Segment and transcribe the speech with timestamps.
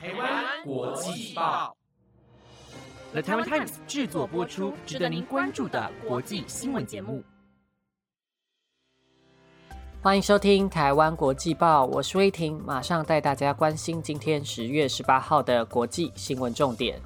[0.00, 1.76] 台湾国际报
[3.10, 7.20] ，The Taiwan Times 制作播出，值得您关注的国际新闻节目。
[10.00, 17.02] 欢迎收听台湾国际报，我是威婷，马上带大家关心今天十月十八号的国际新闻重点。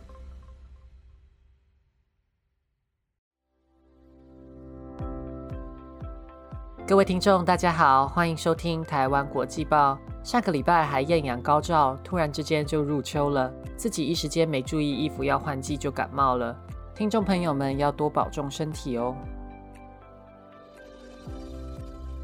[6.85, 9.97] 各位听众，大家好，欢迎收听台湾国际报。
[10.25, 16.55] 上个礼拜还艳阳高照，突然之间就入秋了，自己一时间没注意衣服要换季就感冒了。
[16.93, 19.15] 听众朋友们要多保重身体哦。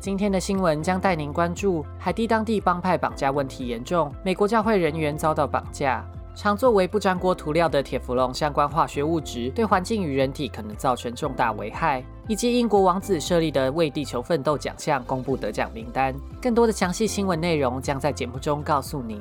[0.01, 6.05] 今天的新闻将带您关注海地当地帮派绑架问题严重，美国教会人员遭到绑架。
[6.35, 16.14] 常作为不粘锅涂料的铁氟龙相关化学物质对环境与人体可能造成重大危害，以及英国王子设立的为地球奋斗奖项公布得奖名单。
[16.41, 19.20] 更多的详细新闻内容将在节目中告诉您。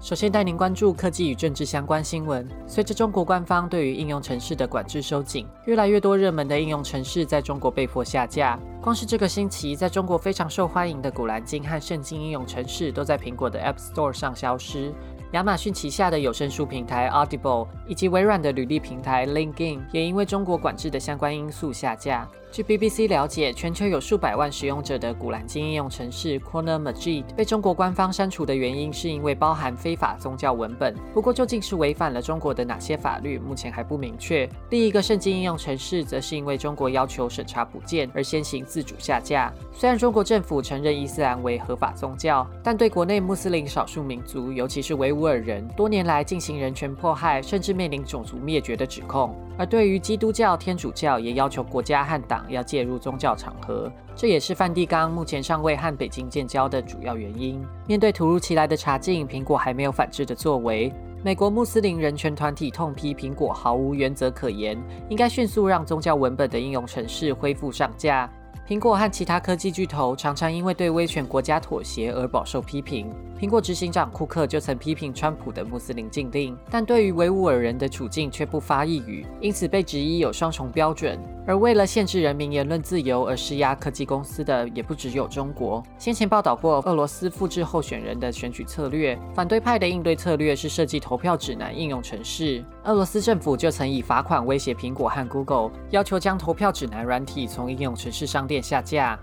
[0.00, 2.48] 首先带您关注科技与政治相关新闻。
[2.64, 8.56] 随着中国官方对于应用城市的管制收紧，越来越多热门的应用城市在中国被迫下架。
[8.80, 14.94] 光是这个星期，在中国非常受欢迎的古兰经和圣经应用城市都在苹果的 App Store 上消失。
[15.36, 22.26] 亚马逊旗下的有声书平台 Audible 以及微软的履历平台 LinkedIn 也因为中国管制的相关因素下架。
[22.56, 30.96] 据 BBC 了解，全球有数百万使用者的古兰经应用程式 Quran Majid 被中国官方删除的原因是因为包含非法宗教文本。
[31.12, 34.48] 不过，究竟是违反了中国的哪些法律，目前还不明确。
[34.70, 39.52] 另一个圣经应用程式则是因为中国要求审查补件而先行自主下架。
[39.74, 49.36] 虽然中国政府承认伊斯兰为合法宗教，但对国内穆斯林少数民族，尤其是维吾尔人，多年来进行人权迫害，甚至面临种族灭绝的指控。
[49.58, 52.45] 而对于基督教、天主教，也要求国家和党。
[52.48, 57.64] 要介入宗教场合，这也是梵蒂冈目前尚未和北京建交的主要原因。
[57.86, 60.92] 面对突如其来的查禁，苹果还没有反制的作为。
[61.24, 68.30] 美国穆斯林人权团体痛批苹果毫无原则可言，应该迅速让宗教文本的应用程式恢复上架。
[68.68, 73.08] 苹果和其他科技巨头常常因为对威权国家妥协而饱受批评。
[73.38, 81.16] 苹果执行长库克就曾批评川普的穆斯林禁令，但对于维吾尔人的处境却不发一语，因此被质疑有双重标准。
[81.46, 85.80] 而为了限制人民言论自由而施压科技公司的，也不只有中国。
[85.96, 92.64] 先前报道过俄罗斯复制候选人的选举策略，反对派的应对策略是设计投票指南应用程式。
[92.86, 99.18] 俄罗斯政府就曾以罚款威胁苹果和 Google，要求将投票指南软体从应用程式商店下架。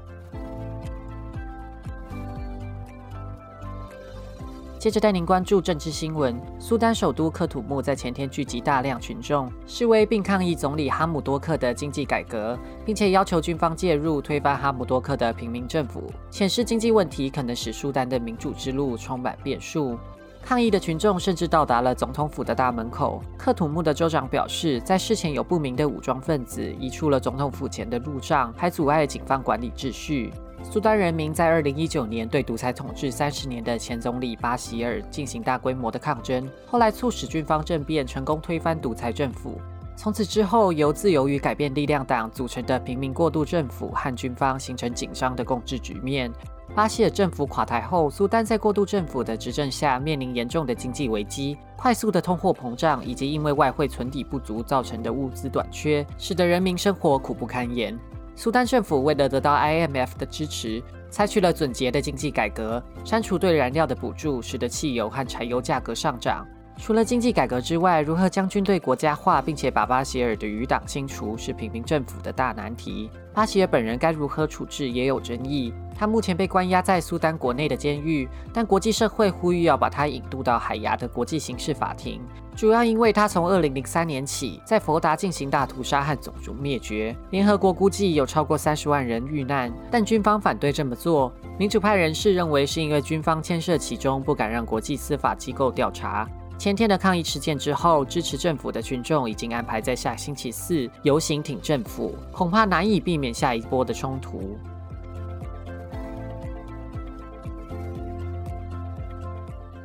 [4.78, 6.38] 接着带您关注政治新闻。
[6.60, 19.98] 苏丹首都克土木在前天聚集大量群众示威，并抗议总理哈姆多克的经济改革，并且要求军方介入推翻哈姆多克的平民政府，显示经济问题可能使苏丹的民主之路充满变数。
[20.46, 23.24] 抗议的群众甚至到达了总统府的大门口。
[23.38, 30.34] 克土木的州长表示，在事前有不明的武装分子移出了总统府前的路障，还阻碍警方管理秩序。
[30.62, 39.60] 苏丹人民在2019年对独裁统治三十年的前总理巴希尔进行大规模的抗争，后来促使军方政变成功推翻独裁政府。
[39.96, 46.32] 从此之后，由自由与改变力量党组成的平民过渡政府和军方形成紧张的共治局面。
[46.76, 57.96] 巴西尔政府垮台后，苏丹在过渡政府的执政下面临严重的经济危机，快速的通货膨胀以及因为外汇存底不足造成的物资短缺，使得人民生活苦不堪言。
[58.36, 66.44] 苏丹政府为了得到 IMF 的支持，采取了总结的经济改革，删除对燃料的补助，使得汽油和柴油价格上涨。
[66.78, 73.10] 除了经济改革之外，如何将军队国家化，并且把巴希尔的余党清除，是平民政府的大难题。
[73.34, 75.74] 巴希尔本人该如何处置也有争议。
[75.96, 82.20] 他目前被关押在苏丹国内的监狱，但国际社会呼吁要把他引渡到海牙的国际刑事法庭，
[82.56, 87.16] 主要因为他从2003年起在佛达进行大屠杀和种族灭绝。
[87.30, 91.32] 联合国估计有超过三十万人遇难，但军方反对这么做。
[91.58, 96.28] 民主派人士认为是因为军方牵涉其中，不敢让国际司法机构调查。
[96.58, 104.58] 前天的抗议事件之后，支持政府的群众已经安排在下星期四游行挺政府，恐怕难以避免下一波的冲突。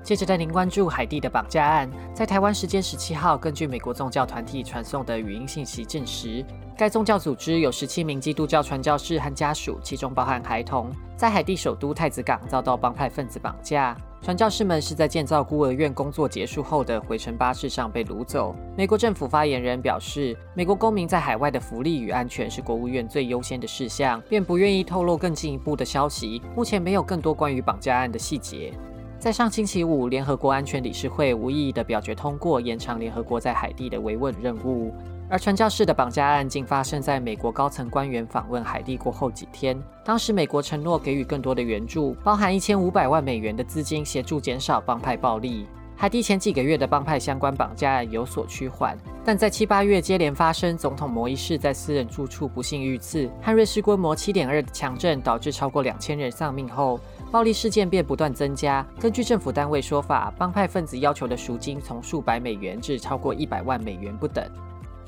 [0.09, 1.87] 接着带您关注海地的绑架案。
[2.15, 6.43] 在台湾时间十七号，根据美国宗教团体传送的语音信息证实，
[6.79, 13.95] 该宗教组织有十七名基督教传教士和家属，其中包含孩童，在海地首都太子港遭到帮派分子绑架。
[14.23, 18.57] 传教士们是在建造孤儿院工作结束后的回程巴士上被掳走。
[18.79, 26.41] 美国政府发言人表示，美国公民在海外的福利与安全是国务院最优先的事项，便不愿意透露更进一步的消息。
[26.57, 28.73] 目前没有更多关于绑架案的细节。
[29.19, 34.95] 在上星期五，联合国安全理事会无意义的表决通过延长联合国在海地的维稳任务。
[35.29, 39.77] 而传教士的绑架案竟发生在美国高层官员访问海地过后几天。
[40.05, 45.67] 当时美国承诺给予更多的援助，包含一千五百万美元的资金，协助减少帮派暴力。
[45.97, 57.01] 海地前几个月的帮派相关绑架案有所趋缓，但在七八月接连发生总统摩伊士在私人住处不幸遇刺，和瑞士规模七点二的强震导致超过两千人丧命后。
[57.31, 58.87] 暴力事件便不断增加。
[58.99, 64.45] 根据政府单位说法，帮派分子要求的赎金从数百美元至超过一百万美元不等。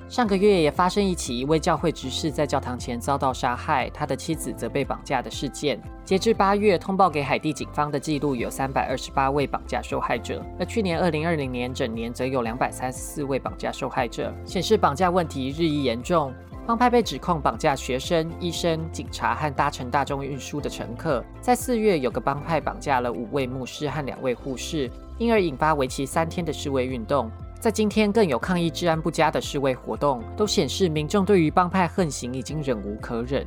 [0.09, 5.81] 上个月也发生一起一位教会执事在教堂前遭到杀害，他的妻子则被绑架的事件。
[6.05, 16.35] 截至八月，通报给海地警方的记录有三百二十八位绑架受害者，而去年二零二零年整年则有两百三十四位绑架受害者，显示绑架问题日益严重。
[16.67, 21.25] 帮派被指控绑架学生、医生、警察和搭乘大众运输的乘客。
[21.41, 27.31] 在四月，有个帮派绑架了五位牧师和两位护士，因而引发为期三天的示威运动。
[27.59, 33.47] 在今天，更有抗议治安不佳的示威活动，都显示民众对于帮派横行已经忍无可忍。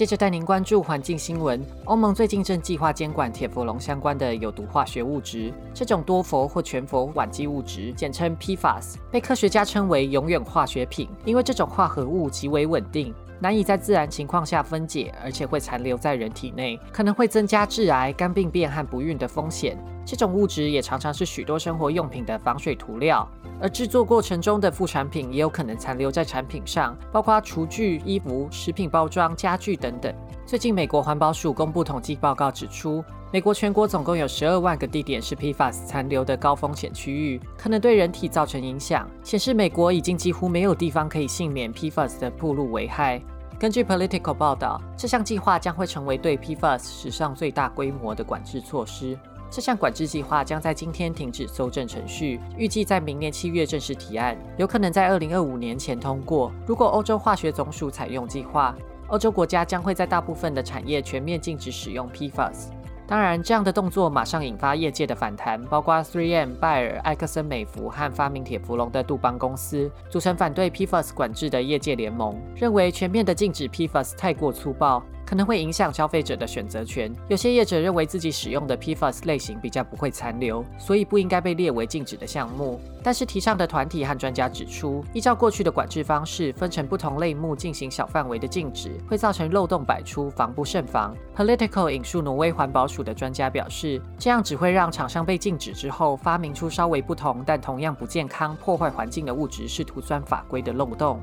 [0.00, 1.62] 接着带您关注环境新闻。
[1.84, 5.52] 欧盟最近正计划监管铁氟龙相关的有毒化学物质。
[5.74, 19.76] 这种多氟或全氟烷基物质，简称 PFAS，被科学家称为“永远化学品”，因为这种化合物极为稳定，难以在自然情况下分解，而且会残留在人体内，可能会增加致癌、肝病变和不孕的风险。
[20.04, 23.26] 这种物质也常常是许多生活用品的防水涂料。
[23.62, 30.14] 而制作过程中的副产品也有可能残留在产品上，包括厨具、衣服、食品包装、家具等等。
[30.46, 39.08] 最近，美国环保署公布统计报告，指出美国全国总共有十二万个地点是 PFAS 残留的高风险区域，可能对人体造成影响。
[39.22, 43.22] 显示美国已经几乎没有地方可以幸免 PFAS 的暴露危害。
[43.56, 49.16] 根据 Political 报道，这项计划将会成为对 PFAS 史上最大规模的管制措施。
[49.48, 56.50] 这项管制计划将在今天停止搜证程序，预计在明年七月正式提案，有可能在二零二五年前通过。
[56.66, 58.74] 如果欧洲化学总署采用计划，
[59.06, 62.70] 欧洲国家将会在大部分的产业全面禁止使用 PFAS。
[63.10, 75.02] 当然，这样的动作马上引发业界的反弹，包括 3M、拜耳、埃克森美孚和发明铁氟龙的杜邦公司组成反对 PFAS 管制的业界联盟，认为全面的禁止 PFAS 太过粗暴。
[75.30, 77.14] 可能会影响消费者的选择权。
[77.28, 82.80] 有些业者认为自己使用的 PFAS 类型比较不会残留，所以不应该被列为禁止的项目。
[83.00, 91.14] 但是提倡的团体和专家指出，依照过去的管制方式，分成不同类目进行小范围的禁止，会造成漏洞百出，防不胜防。
[91.36, 101.20] Political 引述挪威环保署的专家表示，这样只会让厂商被禁止之后，发明出稍微不同但同样不健康、破坏环境的物质，试图钻法规的漏洞。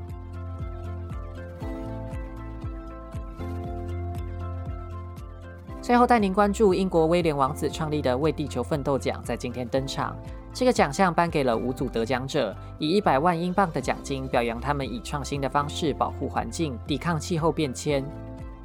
[5.88, 10.14] 最后带您关注英国威廉王子创立的“为地球奋斗奖”在今天登场。
[10.52, 18.04] 这个奖项颁给了五组得奖者，以一百万英镑的奖金表扬他们以创新的方式保护环境、抵抗气候变迁。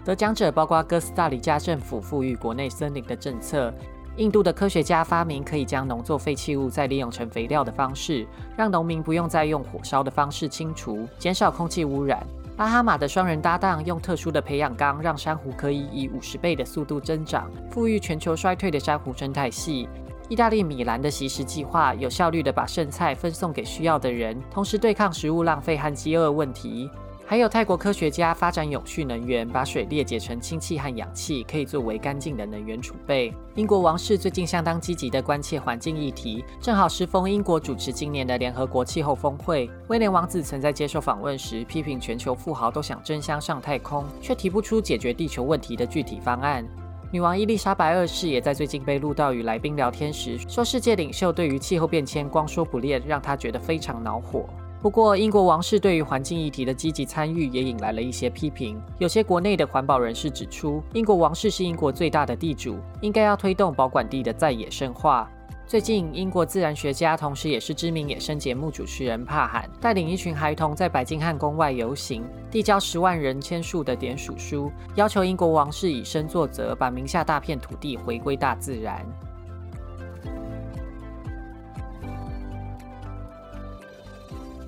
[0.04, 3.74] 得奖者包括哥斯达黎加政府富裕国内森林的政策，
[4.18, 8.28] 印度的科学家发明可以将农作废弃物再利用成肥料的方式，
[8.58, 12.22] 让农民不用再用火烧的方式清除，减少空气污染。
[12.56, 19.90] 巴哈马的双人搭档用特殊的培养缸，让珊瑚可以以五十倍的速度增长，富裕全球衰退的珊瑚生态系。
[20.30, 26.90] 意大利米兰的习食计划有效率地把剩菜分送给需要的人，同时对抗食物浪费和饥饿问题。
[27.26, 33.34] 还有泰国科学家发展永续能源，把水裂解成氢气和氧气，可以作为干净的能源储备。
[33.56, 39.70] 英国王室最近相当积极地关切环境议题，正好适逢英国主持今年的联合国气候峰会。
[39.88, 46.64] 威廉王子曾在接受访问时批评全球富豪都想争相上太空，却提不出解决地球问题的具体方案。
[47.10, 54.46] 女王伊丽莎白二世也在最近被录到与来宾聊天时，说世界领袖对于气候变迁光说不练，让他觉得非常恼火。
[54.84, 58.78] 不过，英国王室对于环境议题的积极参与也引来了一些批评。
[58.98, 65.32] 有些国内的环保人士指出，英国王室是英国最大的地主，应该要推动保管地的在野生化。
[65.66, 79.06] 最近，英国自然学家，同时也是知名野生节目主持人帕罕，带领一群孩童在白金汉宫外游行，递交十万人签署的点署书，要求英国王室以身作则，把名下大片土地回归大自然。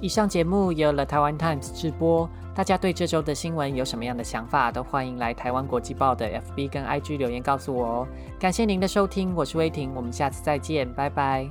[0.01, 2.29] 以上节目由了台湾 Times 直播。
[2.53, 6.25] 大家对这周的新闻有什么样的想法，都欢迎来台湾国际报的
[6.55, 8.07] FB 跟 IG 留言告诉我哦。
[8.39, 11.49] 感谢您的收听，我是威婷，我们下次再见，拜拜。